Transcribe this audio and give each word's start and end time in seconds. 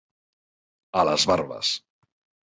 A 1.01 1.03
les 1.09 1.25
barbes. 1.31 1.75